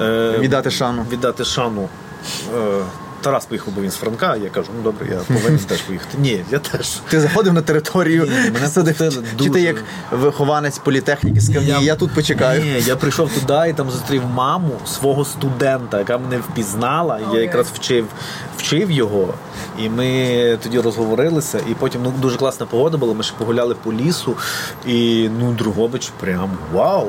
[0.00, 1.06] Е, Віддати шану.
[1.10, 1.88] Віддати шану.
[2.58, 2.82] Е,
[3.22, 4.36] Тарас поїхав, бо він з Франка.
[4.36, 6.18] Я кажу, ну добре, я повинен теж поїхати.
[6.18, 6.88] Ні, я теж.
[7.08, 11.84] Ти заходив на територію, Ні, мене сидив, пустили чи ти як вихованець політехніки сказав, ні,
[11.84, 12.62] я тут почекаю.
[12.62, 17.20] Ні, я прийшов туди і там зустрів маму свого студента, яка мене впізнала.
[17.34, 18.06] Я якраз вчив,
[18.56, 19.34] вчив його.
[19.78, 21.58] І ми тоді розговорилися.
[21.70, 23.14] І потім ну, дуже класна погода була.
[23.14, 24.36] Ми ще погуляли по лісу.
[24.86, 27.08] І ну, Другобич прям вау!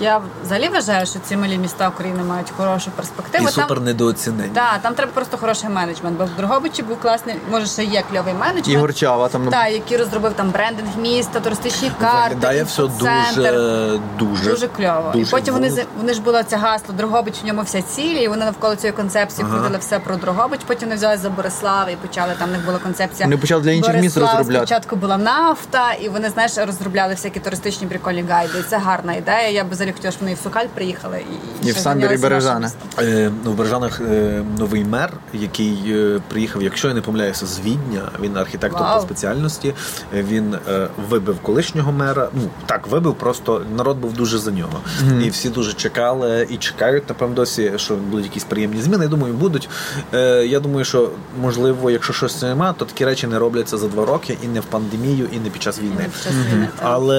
[0.00, 3.48] Я взагалі вважаю, що ці малі міста України мають хорошу перспективу.
[3.48, 4.48] І Там- супер недооцінені.
[4.54, 8.34] Так, там треба просто хороший менеджмент, бо в Дрогобичі був класний, може ще є кльовий
[8.34, 8.68] менеджмент.
[8.68, 14.50] Ігор Чава там Так, який розробив там брендинг міста, туристичні карти, Виглядає все дуже, дуже,
[14.50, 15.10] Дуже кльово.
[15.12, 18.14] дуже і потім вони з- вони ж було це гасло Дрогобич, в ньому вся ціль,
[18.16, 19.54] і вони навколо цієї концепції Ага.
[19.58, 20.60] крутили все про Дрогобич.
[20.66, 22.52] Потім вони взяли за Борислава і почали там.
[22.52, 23.26] них була концепція.
[23.26, 24.66] Вони почали для інших міст розробляти.
[24.66, 28.58] Спочатку була нафта, і вони знаєш розробляли всякі туристичні прикольні гайди.
[28.58, 29.48] І це гарна ідея.
[29.48, 31.24] Я б взагалі хотіла, щоб вони і в Сокаль приїхали
[31.62, 32.68] і, І в ще Самбір, Бережани.
[32.98, 37.60] Е, ну, в Бережанах е, новий мер, який е, приїхав, якщо я не помиляюся, з
[37.60, 38.02] Відня.
[38.20, 38.96] Він архітектор Вау.
[38.96, 39.74] по спеціальності.
[40.12, 42.28] Він е, вибив колишнього мера.
[42.34, 44.80] Ну так, вибив, просто народ був дуже за нього.
[45.24, 49.04] І всі дуже чекали і чекають, напевно, досі, що будуть якісь приємні зміни.
[49.04, 49.68] Я думаю, будуть.
[50.14, 54.06] Е, я думаю, що можливо, якщо щось немає, то такі речі не робляться за два
[54.06, 56.06] роки і не в пандемію, і не під час війни.
[56.24, 56.72] так.
[56.82, 57.16] Але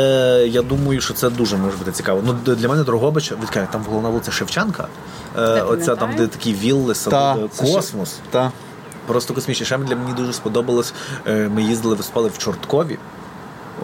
[0.49, 2.23] я думаю, що це дуже може бути цікаво.
[2.25, 4.87] Ну для мене Дрогобич, відкає, там головна вулиця Шевченка.
[5.37, 8.19] Е, оця там, де такі вілли, Та, сади, це ще- космос.
[8.29, 8.51] Та.
[9.07, 9.65] Просто космічні.
[9.65, 10.93] Ще для мені дуже сподобалось.
[11.27, 12.99] е, Ми їздили, виступали в Чорткові.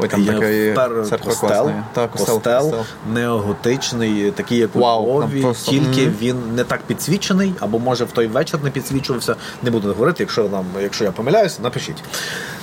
[0.01, 1.83] Ой, там Є така є церква костел, класна.
[1.93, 2.85] Та, костел, костел, костел.
[3.13, 6.15] неоготичний, такий, як у Львові, просто, тільки мгм.
[6.21, 9.35] він не так підсвічений, або може в той вечір не підсвічувався.
[9.63, 12.03] Не буду говорити, якщо нам, якщо я помиляюся, напишіть.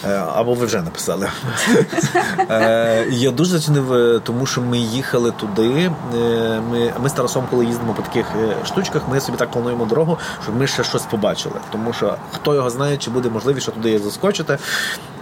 [0.09, 1.29] Е, Або ви вже написали.
[2.51, 5.91] Е, Я дуже зацінив, е, тому що ми їхали туди.
[6.17, 9.85] е, Ми, ми з Тарасом, коли їздимо по таких е, штучках, ми собі так плануємо
[9.85, 11.55] дорогу, щоб ми ще щось побачили.
[11.73, 14.59] Тому що хто його знає, чи буде можливість, що туди заскочити.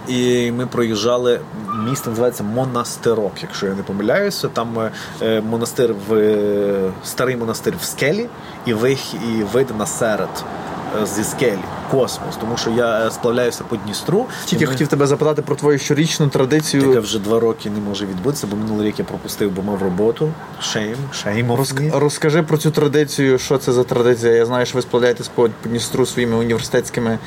[0.09, 1.39] І ми проїжджали
[1.89, 4.47] місто називається Монастирок, якщо я не помиляюся.
[4.47, 4.89] Там
[5.21, 8.27] е, монастир в е, старий монастир в скелі,
[8.65, 10.29] і вих, і вид на серед
[11.01, 11.59] е, зі скелі,
[11.91, 12.35] космос.
[12.41, 14.25] Тому що я е, сплавляюся по Дністру.
[14.45, 17.01] Тільки ми- хотів тебе запитати про твою щорічну традицію.
[17.01, 20.31] вже два роки не може відбутися, бо минулий рік я пропустив, бо мав роботу.
[20.61, 21.51] Шейм, шейм.
[21.51, 24.33] Розк- Розкажи про цю традицію, що це за традиція.
[24.33, 27.19] Я знаю, що ви сплавляєтесь по Дністру своїми університетськими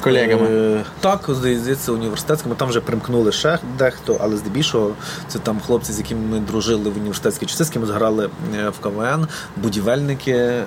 [0.00, 0.48] колегами.
[0.50, 2.54] Е, так, здається, університетськими.
[2.54, 4.92] Там вже примкнули ще дехто, але здебільшого
[5.28, 8.78] це там хлопці, з якими ми дружили в університетській часи, з ким зграли е, в
[8.78, 10.64] КВН, будівельники, е,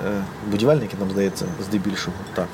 [0.52, 2.18] будівельники, нам здається, здебільшого.
[2.34, 2.48] Так.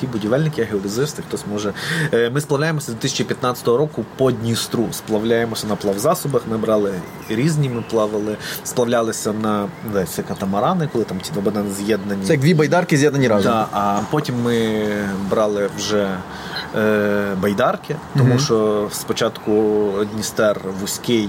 [0.00, 1.72] Ті будівельники, геодезисти, хтось може.
[2.12, 4.86] Е, Ми сплавляємося з 2015 року по Дністру.
[4.92, 6.42] Сплавляємося на плавзасобах.
[6.50, 6.92] Ми брали
[7.28, 12.24] різні, ми плавали, сплавлялися на здається, катамарани, коли там ті два банани з'єднані.
[12.24, 13.52] Це як дві байдарки з'єднані разом.
[13.52, 14.86] Да, а потім ми
[15.30, 16.08] брали вже
[16.76, 19.52] е, байдарки, тому що спочатку
[20.12, 21.28] Дністер вузький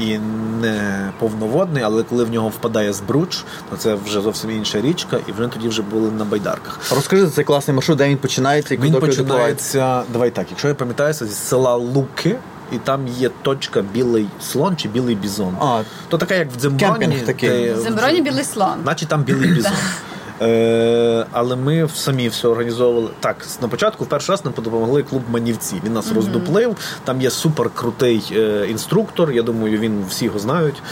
[0.00, 0.18] і
[0.60, 5.32] не повноводний, але коли в нього впадає збруч, то це вже зовсім інша річка, і
[5.32, 6.80] вже тоді вже були на байдарках.
[6.94, 10.68] Розкажи за цей класний маршрут, де він починається і Він куди починається, давай так, якщо
[10.68, 12.36] я пам'ятаюся, зі села Луки.
[12.72, 15.54] і там є точка білий слон чи білий бізон.
[15.60, 16.98] А, То така, як в Дземброні.
[16.98, 17.72] кемпінг такий.
[17.72, 18.74] В білий слон.
[18.84, 19.72] Наче там білий бізон.
[20.42, 23.08] Е, але ми самі все організовували.
[23.20, 25.80] Так, на початку в перший раз нам допомогли клуб Манівці.
[25.84, 26.76] Він нас роздуплив.
[27.04, 29.32] Там є супер крутий е, інструктор.
[29.32, 30.82] Я думаю, він всі його знають.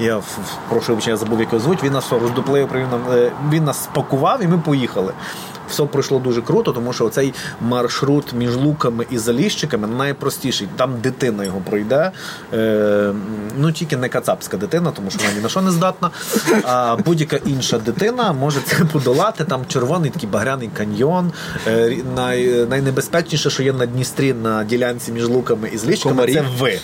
[0.00, 1.82] Я в- в- прошу вибачення, я забув, як його звуть.
[1.82, 5.12] Він нас роздуплив, привів нам, е, він нас спакував, і ми поїхали.
[5.70, 10.68] Все пройшло дуже круто, тому що цей маршрут між луками і заліщиками найпростіший.
[10.76, 12.10] Там дитина його пройде.
[12.54, 13.12] Е,
[13.58, 16.10] ну тільки не кацапська дитина, тому що вона ні на що не здатна.
[16.64, 19.44] А будь-яка інша дитина може це подолати.
[19.44, 21.32] Там червоний такий багряний каньйон.
[21.66, 26.34] Е, най, найнебезпечніше, що є на Дністрі на ділянці між луками і зліщиками, Комарі.
[26.34, 26.78] це ви.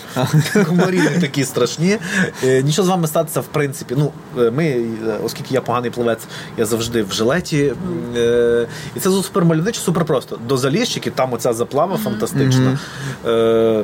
[0.65, 1.97] Комарі такі страшні.
[2.43, 3.95] Е, Нічого з вами статися, в принципі.
[3.97, 4.85] Ну, е, ми, е,
[5.23, 6.23] оскільки я поганий пливець,
[6.57, 7.73] я завжди в жилеті.
[8.17, 10.39] Е, І це супер мальовниче, супер просто.
[10.47, 12.77] До заліщиків, там оця заплава фантастична.
[13.25, 13.81] Е,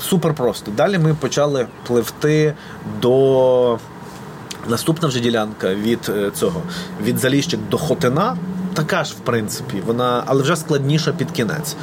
[0.00, 0.70] Супер просто.
[0.76, 2.54] Далі ми почали пливти
[3.02, 3.78] до.
[4.68, 6.62] Наступна вже ділянка від е, цього
[7.02, 8.36] від Заліщик до Хотина.
[8.74, 11.76] Така ж, в принципі, вона, але вже складніша під кінець.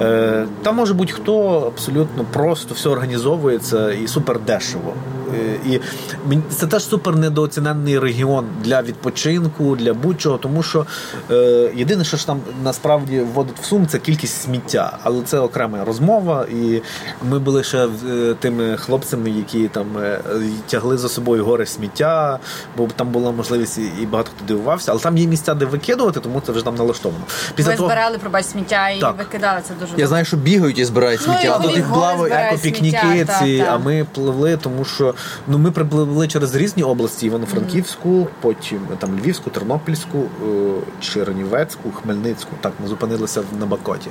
[0.00, 4.94] Е, там може будь-хто абсолютно просто все організовується і супер дешево.
[5.34, 5.80] Е, і
[6.28, 10.86] мені- це теж супер недооцінений регіон для відпочинку, для будь-чого, тому що
[11.30, 11.34] е,
[11.76, 14.98] єдине, що ж там насправді вводить в сум, це кількість сміття.
[15.02, 16.46] Але це окрема розмова.
[16.52, 16.82] І
[17.30, 20.20] ми були ще е, тими хлопцями, які там е,
[20.66, 22.38] тягли за собою гори сміття,
[22.76, 24.92] бо там була можливість і і багато хто дивувався.
[24.92, 27.24] Але там є місця, де викидувати, тому це вже там налаштовано.
[27.58, 29.18] Ви збирали, пробач, сміття і Так.
[29.18, 31.58] викидали це дуже Я знаю, що бігають і збирають Ну, сміття.
[31.60, 33.68] і Тут їх збирають екопікніки ці, так, так.
[33.70, 35.14] а ми пливли, тому що
[35.48, 42.50] ну ми припливли через різні області: Івано-Франківську, потім там Львівську, Тернопільську, е, Чернівецьку, Хмельницьку.
[42.60, 44.10] Так, ми зупинилися на Бакоті.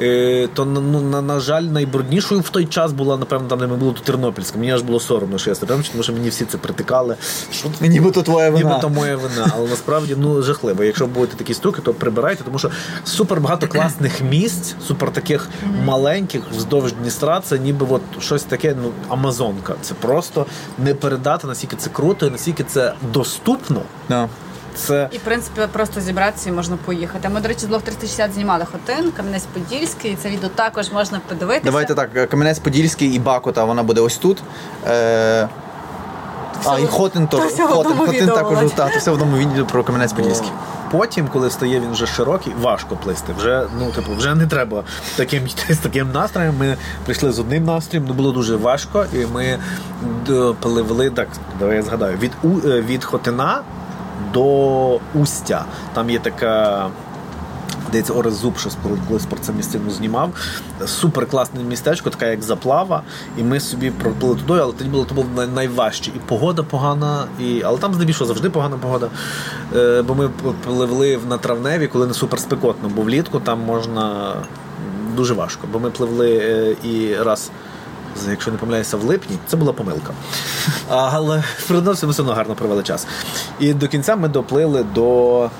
[0.00, 3.76] Е, То ну, на, на жаль, найбруднішою в той час була, напевно, там, де ми
[3.76, 4.58] були то Тернопільська.
[4.58, 7.16] Мені аж було соромно, що я Тернопільська, тому що мені всі це притикали.
[7.52, 8.68] Що Нібито твоя вина.
[8.68, 10.84] Нібито моя вина, але насправді ну жахливо.
[10.84, 12.70] Якщо будете такі штуки, то прибирайте, тому що
[13.04, 15.48] супер багато класних місць, супер таких
[15.84, 17.40] маленьких вздовж Дністра.
[17.40, 19.74] Це ніби от щось таке, ну Амазонка.
[19.82, 20.37] Це просто
[20.78, 23.82] не передати, наскільки це круто, і наскільки це доступно.
[24.08, 24.28] Да.
[24.74, 27.28] Це І в принципі просто зібратися і можна поїхати.
[27.28, 30.12] Ми, до речі, з блог 360 знімали хотин, Кам'янець-Подільський.
[30.12, 31.64] і Це відео також можна подивитися.
[31.64, 34.42] Давайте так, Кам'янець-Подільський і Бакута, вона буде ось тут.
[34.86, 35.48] Е...
[36.64, 37.40] А, і Хотин теж.
[37.40, 40.50] Хотин, Хотин також та, то все в одному відео про Кам'янець-Подільський.
[40.90, 43.32] Потім, коли стає він вже широкий, важко плисти.
[43.38, 44.82] Вже ну типу, вже не треба
[45.16, 46.54] таким йти з таким настроєм.
[46.58, 49.58] Ми прийшли з одним настроєм, ну було дуже важко, і ми
[50.60, 51.28] пливли так.
[51.58, 52.32] Давай я згадаю від
[52.64, 53.60] е, від Хотина
[54.32, 55.64] до Устя.
[55.94, 56.86] Там є така.
[57.88, 58.70] Здається, Орес Зуб, що
[59.08, 60.30] колись про це місцину знімав.
[60.86, 63.02] Супер класне містечко, така як заплава.
[63.38, 66.10] І ми собі проплили туди, але тоді було то було найважче.
[66.16, 67.62] І погода погана, і...
[67.62, 69.08] але там здебільшого завжди погана погода.
[69.76, 70.30] Е, бо ми
[70.64, 74.34] пливли на травневі, коли не супер спекотно, бо влітку там можна
[75.16, 75.68] дуже важко.
[75.72, 77.50] Бо ми пливли е, і раз.
[78.30, 80.12] Якщо не помиляюся, в липні, це була помилка.
[80.88, 83.06] Але ми все одно гарно провели час.
[83.60, 85.50] І до кінця ми доплили до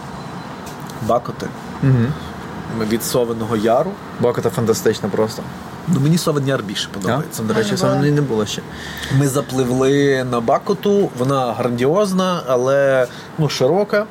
[1.07, 1.47] Бакоти.
[1.83, 2.85] Угу.
[2.91, 3.93] Від Совиного Яру.
[4.21, 5.43] Бакута фантастична просто.
[5.89, 6.95] Ну мені Совен Яр більше А?
[6.95, 7.43] подобається.
[7.43, 8.03] До речі, не було.
[8.03, 8.63] не було ще.
[9.19, 13.07] Ми запливли на Бакоту, вона грандіозна, але
[13.39, 14.07] ну, широка.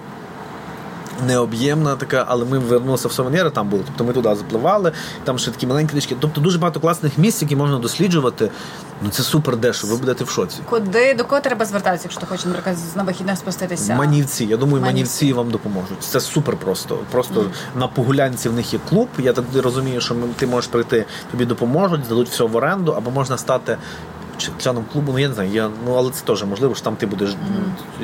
[1.28, 3.84] Необ'ємна така, але ми вернулися в Совенєри, там були.
[3.86, 4.92] Тобто ми туди запливали,
[5.24, 6.16] там ще такі маленькі річки.
[6.20, 8.50] Тобто дуже багато класних місць, які можна досліджувати.
[9.02, 10.60] Ну це супер дешево, ви будете в шоці.
[10.70, 13.96] Куди до кого треба звертатися, якщо ти хочеш, наприклад, на вихідних спуститися?
[13.96, 14.46] Манівці.
[14.46, 14.94] Я думаю, Манівці.
[14.94, 15.98] манівці вам допоможуть.
[16.04, 17.00] Це супер просто.
[17.12, 19.08] Просто на погулянці в них є клуб.
[19.18, 23.38] Я так розумію, що ти можеш прийти, тобі допоможуть, здадуть все в оренду, або можна
[23.38, 23.78] стати.
[24.38, 26.96] Ч- Членом клубу, ну я не знаю, я, ну але це теж можливо, що там
[26.96, 27.38] ти будеш м,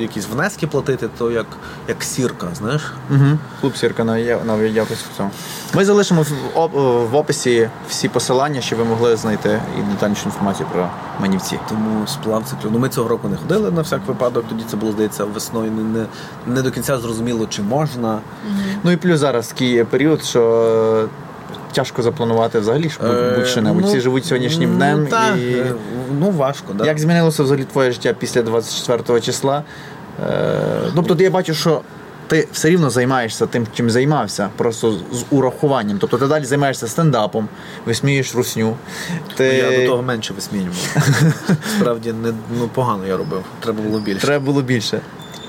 [0.01, 1.45] якісь внески платити, то як,
[1.87, 2.81] як сірка, знаєш.
[3.11, 3.37] Угу.
[3.61, 5.29] Клуб Сірка на, я- на якось в цьому.
[5.75, 10.67] Ми залишимо в, оп- в описі всі посилання, щоб ви могли знайти і детальнішу інформацію
[10.73, 11.59] про манівці.
[11.69, 14.45] Тому сплав це Ну ми цього року не ходили на всяк випадок.
[14.49, 15.71] Тоді це було здається весною.
[15.71, 16.05] Не, не,
[16.47, 18.19] не до кінця зрозуміло, чи можна.
[18.83, 21.07] Ну і плюс зараз такий період, що
[21.73, 23.81] тяжко запланувати взагалі щоб Е, будь-що небудь.
[23.81, 25.07] ну, Всі живуть сьогоднішнім ну, днем.
[25.07, 25.53] та, і...
[25.53, 25.73] е,
[26.19, 26.85] ну важко, да.
[26.85, 29.63] Як змінилося взагалі твоє життя після 24 числа?
[30.29, 31.81] Е, тобто я бачу, що
[32.27, 35.97] ти все рівно займаєшся тим, чим займався, просто з з урахуванням.
[35.99, 37.47] Тобто ти далі займаєшся стендапом,
[37.85, 38.75] висмієш русню.
[39.35, 39.45] Ти...
[39.45, 40.75] Я до того менше висмінював.
[41.79, 43.43] Справді не ну погано я робив.
[43.59, 44.27] Треба було більше.
[44.27, 45.01] Треба було більше.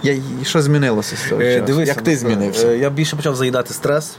[0.04, 1.60] Я, що змінилося з цього Е?
[1.60, 2.66] Дивися, Як ти ну, змінився?
[2.68, 4.16] е, Я більше почав заїдати стрес.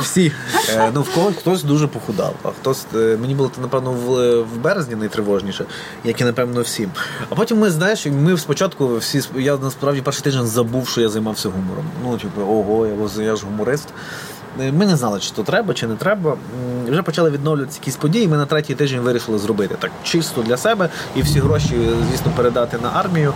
[0.00, 0.32] Всі.
[0.70, 4.56] Е, Ну, в когось хтось дуже похудав, а хтось е, мені було напевно в, в
[4.56, 5.64] березні найтривожніше,
[6.04, 6.90] як і напевно всім.
[7.30, 11.48] А потім ми знаєш, ми спочатку всі я насправді перший тиждень забув, що я займався
[11.48, 11.84] гумором.
[12.04, 13.88] Ну, типу, ого, я, я ж гуморист.
[14.60, 16.36] Е, Ми не знали, чи то треба, чи не треба.
[16.88, 18.28] Вже почали відновлюватися якісь події.
[18.28, 22.78] Ми на третій тиждень вирішили зробити так чисто для себе і всі гроші, звісно, передати
[22.82, 23.32] на армію.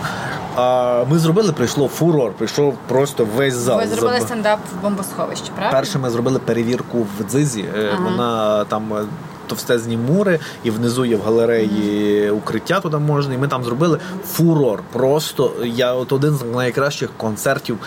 [0.57, 3.78] А ми зробили, прийшло фурор, прийшов просто весь зал.
[3.78, 5.76] Ви зробили стендап в бомбосховищі, правда?
[5.76, 7.64] Перше ми зробили перевірку в дзизі.
[7.76, 9.04] Е, Вона там е,
[9.46, 13.35] товстезні мури, і внизу є в галереї укриття туди можна.
[13.35, 14.83] І ми там зробили фурор.
[14.92, 17.78] Просто я от один з найкращих концертів.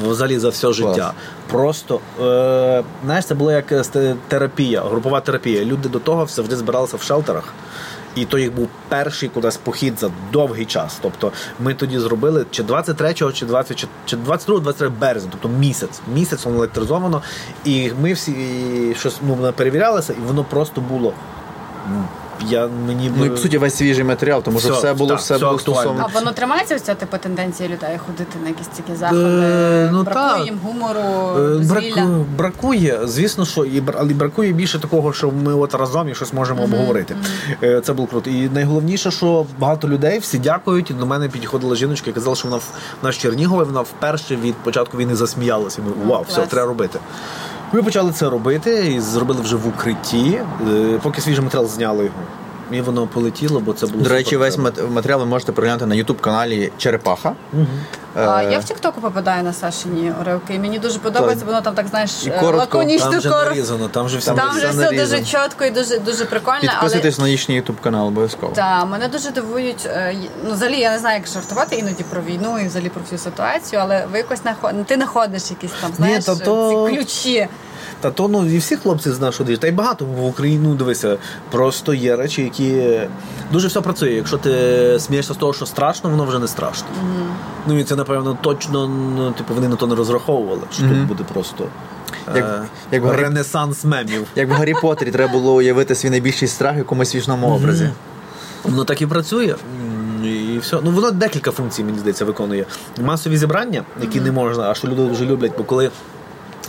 [0.00, 1.12] Взагалі за все життя.
[1.50, 5.64] Просто е, знаєш, це було як е, терапія, групова терапія.
[5.64, 7.52] Люди до того завжди збиралися в шелтерах.
[8.14, 10.98] І то їх був перший кудись похід за довгий час.
[11.02, 16.00] Тобто ми тоді зробили чи 23-го, чи 20, чи 22 23 березня, тобто місяць.
[16.14, 17.22] Місяць воно електризовано.
[17.64, 18.34] І ми всі
[18.98, 21.12] щось ну, перевірялися, і воно просто було.
[22.48, 25.18] Я мені Ну і по суті весь свіжий матеріал, тому що Все, все було так,
[25.18, 26.08] все все було стосовно.
[26.10, 29.22] А воно тримається ось ця типу тенденція людей ходити на якісь такі заходи?
[29.22, 30.46] Е, ну, Бракує так.
[30.46, 31.00] їм гумору,
[31.38, 31.94] Е, дозвілля?
[31.94, 36.32] браку- бракує, звісно, що і але бракує більше такого, що ми от разом і щось
[36.32, 37.16] можемо обговорити.
[37.62, 38.30] Е, Це було круто.
[38.30, 40.90] І найголовніше, що багато людей всі дякують.
[40.90, 42.64] І до мене підходила жіночка і казала, що вона в
[43.02, 45.82] вона з Чернігова, вона вперше від початку війни засміялася.
[45.82, 46.48] І Ми вау, все клас.
[46.48, 46.98] треба робити.
[47.72, 50.40] Ми почали це робити і зробили вже в укритті.
[50.70, 52.16] Е, Поки свіжий матеріал зняли його.
[52.72, 54.58] І воно полетіло, бо це було До речі, весь
[54.90, 57.32] матеріал ви можете переглянути на youtube каналі Черепаха.
[58.16, 61.74] А, Е, я в Тіктоку попадаю на Сашині уривки, і мені дуже подобається, воно там
[61.74, 62.56] так знаєш І коротко.
[62.56, 63.50] лаконічно Там вже коротко.
[63.50, 66.58] нарізано, там вже все Там вже все дуже чітко і дуже дуже прикольно.
[66.62, 68.52] Але Підписуйтесь на їхній youtube канал обов'язково.
[68.56, 69.86] та мене дуже дивують.
[69.86, 70.16] е,
[70.48, 73.80] Ну, взагалі я не знаю, як жартувати іноді про війну і взагалі про всю ситуацію,
[73.82, 74.86] але ви якось наход...
[74.86, 77.48] ти знаходиш якісь там знаєш та то- ці ключі.
[78.02, 79.60] Та то ну і всі хлопці знають, що дають.
[79.60, 81.16] Та й багато в Україні, ну дивися,
[81.50, 83.00] просто є речі, які
[83.52, 84.10] дуже все працює.
[84.10, 84.50] Якщо ти
[85.00, 86.86] смієшся з того, що страшно, воно вже не страшно.
[87.66, 90.62] Ну і це напевно точно, ну, типу, вони на то не розраховували.
[90.72, 91.66] Що тут буде просто
[92.34, 92.62] Як- е,
[92.92, 94.26] як ренесанс мемів.
[94.36, 97.90] Як в Гаррі Поттері треба було уявити свій найбільший страх в якомусь свічному образі.
[98.64, 99.54] Воно так і працює.
[100.24, 100.78] І все.
[100.84, 102.66] Ну воно декілька функцій, мені здається, виконує.
[103.04, 105.90] Масові зібрання, які не можна, а що люди дуже люблять, бо коли.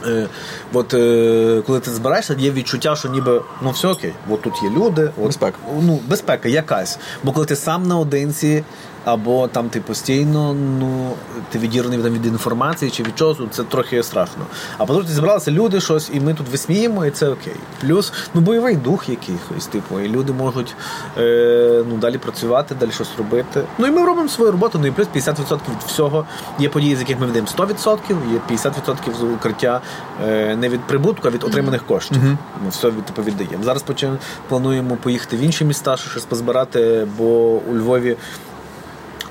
[0.07, 0.27] Е,
[0.73, 4.69] от е, коли ти збираєшся, є відчуття, що ніби ну все окей, от тут є
[4.69, 5.57] люди, от, Безпека.
[5.81, 6.99] Ну, безпека якась.
[7.23, 8.63] Бо коли ти сам наодинці,
[9.05, 11.11] або там ти постійно ну,
[11.49, 14.45] ти відірваний від, від інформації чи від чогось, це трохи страшно.
[14.77, 17.55] А потім зібралися люди щось, і ми тут висміємо, і це окей.
[17.81, 20.75] Плюс ну, бойовий дух якийсь, типу, і люди можуть
[21.17, 23.63] е, ну, далі працювати, далі щось робити.
[23.77, 26.25] Ну і ми робимо свою роботу, ну і плюс 50% від всього
[26.59, 27.97] є події, з яких ми ведемо 100%,
[28.33, 29.81] є 50% з укриття
[30.23, 32.17] е, не від прибутку, а від отриманих коштів.
[32.63, 33.63] Ми все від, типу, віддаємо.
[33.63, 34.17] Зараз почнемо,
[34.49, 37.23] плануємо поїхати в інші міста, щось позбирати, бо
[37.71, 38.17] у Львові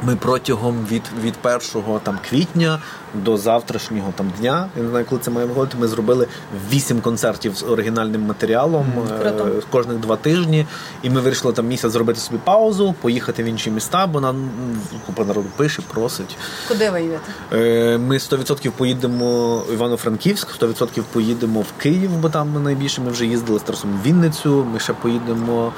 [0.02, 1.60] ми протягом від, від 1
[2.02, 2.78] там, квітня
[3.14, 6.26] до завтрашнього там, дня, я не знаю, коли це має виходити, ми зробили
[6.72, 8.86] 8 концертів з оригінальним матеріалом
[9.26, 9.32] е,
[9.70, 10.66] кожних два тижні.
[11.02, 14.80] І ми вирішили там місяць зробити собі паузу, поїхати в інші міста, бо нам м,
[15.06, 16.36] купа народу пише, просить.
[16.68, 17.20] Куди ви йдете?
[17.52, 23.10] Е, Ми 100% поїдемо в Івано-Франківськ, 100% поїдемо в Київ, бо там ми найбільше ми
[23.10, 24.66] вже їздили з Тарасом в Вінницю.
[24.72, 25.72] Ми ще поїдемо.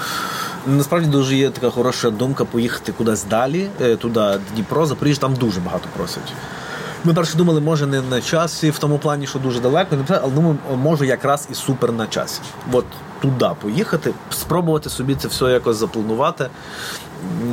[0.67, 5.61] Насправді дуже є така хороша думка поїхати кудись далі, е, туди, Дніпро, Запоріжжя, там дуже
[5.61, 6.33] багато просять.
[7.05, 10.33] Ми перше думали, може не на часі, в тому плані, що дуже далеко, не але
[10.33, 12.41] думаю, може якраз і супер на часі.
[12.73, 12.85] От
[13.21, 16.49] туди поїхати, спробувати собі це все якось запланувати.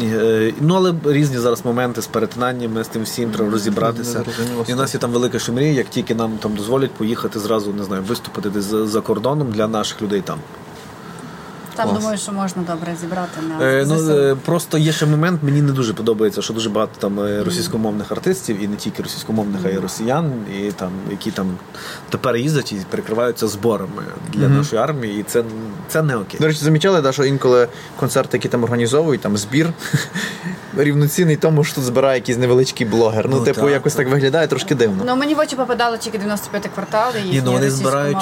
[0.03, 4.23] Е, Ну, але різні зараз моменти з перетинаннями, з тим всім треба розібратися.
[4.67, 7.73] І в нас є там велика ще мрія, як тільки нам там дозволять поїхати зразу,
[7.73, 10.39] не знаю, виступити десь за кордоном для наших людей там.
[11.75, 11.99] Там Клас.
[11.99, 15.71] думаю, що можна добре зібрати на Е, ну, е, просто є ще момент, мені не
[15.71, 19.77] дуже подобається, що дуже багато там е, російськомовних артистів, і не тільки російськомовних, а й
[19.77, 21.57] росіян, і там, які там
[22.09, 24.03] тепер їздять і перекриваються зборами
[24.33, 25.43] для нашої армії, і це,
[25.87, 26.39] це не окей.
[26.39, 29.69] До речі, замічали, да, що інколи концерти, які там організовують, там збір
[30.77, 33.29] рівноцінний тому, що тут збирає якийсь невеличкий блогер.
[33.29, 35.03] Ну, Ну, типу, так, якось так виглядає трошки дивно.
[35.05, 38.17] Ну мені в очі попадало тільки 95 квартал і Ні, ну вони збирають.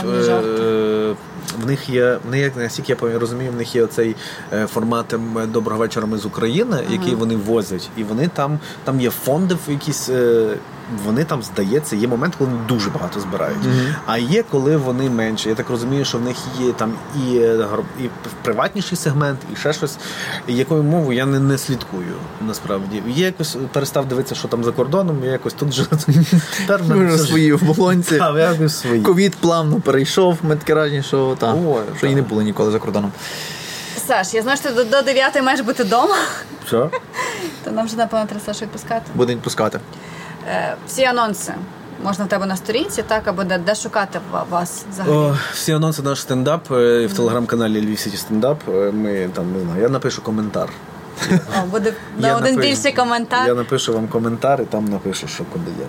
[1.50, 4.16] Е, в них є, в них, наскільки я розумію, в них є оцей
[4.54, 7.90] е, формат ем, Доброго вечора ми з України, який вони возять.
[7.98, 10.10] І вони там, там є фонди в якісь.
[11.06, 13.58] Вони там здається, є момент, коли вони дуже багато збирають.
[14.06, 15.50] А є коли вони менше.
[15.50, 17.68] Я так розумію, що в них є там і, е,
[18.00, 18.10] і
[18.44, 19.98] приватніший сегмент, і ще щось.
[20.48, 22.14] Якою мовою я не, не слідкую
[22.48, 23.04] насправді.
[23.08, 25.24] Я якось перестав дивитися, що там за кордоном.
[25.24, 25.86] Я якось тут вже
[26.58, 28.22] тепер в мене Ми вже все ж- свої в болонці.
[29.04, 33.12] Ковід плавно перейшов, ми таке що, та, Ой, що і не було ніколи за кордоном.
[34.08, 36.16] Саш, я знаю, що ти до, до 9 маєш бути вдома,
[36.68, 36.90] Що?
[37.64, 39.06] то нам вже напевно треба Сашу відпускати.
[39.16, 39.80] Будемо відпускати.
[40.50, 41.54] Е, всі анонси
[42.04, 45.14] можна в тебе на сторінці, так, або де, де шукати ва- вас взагалі.
[45.14, 48.60] О, всі анонси наш стендап е, в телеграм-каналі Львів Сіті Стендап.
[48.70, 50.70] Е, Ми там не знаю, я напишу коментар.
[51.32, 53.48] О, буде на Я один напишу- більший коментар.
[53.48, 55.86] Я напишу вам коментар і там напишу, що куди є.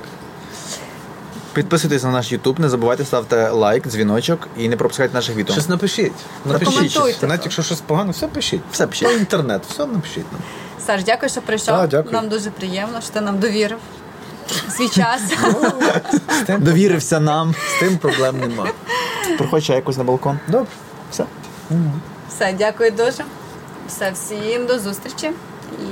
[1.52, 5.52] Підписуйтесь на наш YouTube, не забувайте ставте лайк, дзвіночок і не пропускайте наших відео.
[5.52, 6.12] Щось напишіть.
[6.44, 6.90] Напишіть.
[6.90, 7.22] Щось.
[7.22, 8.60] Навіть якщо щось погано, все пишіть.
[8.72, 9.08] Все пишіть.
[9.08, 10.40] То інтернет, все напишіть нам.
[10.86, 11.74] Саш, дякую, що прийшов.
[11.74, 12.12] А, дякую.
[12.14, 13.78] Нам дуже приємно, що ти нам довірив
[14.70, 15.20] свій час.
[16.58, 17.54] Довірився нам.
[17.76, 18.66] з тим проблем нема.
[19.38, 20.38] Приходь ще якось на балкон.
[20.48, 20.66] Добре.
[21.10, 21.24] Все.
[22.28, 23.24] Все, дякую дуже.
[23.88, 25.30] Все, всім до зустрічі.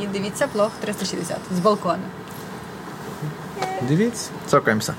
[0.03, 1.99] І дивіться плох 360 з балкона.
[3.89, 4.31] Дивіться.
[4.47, 4.95] Цокаємося.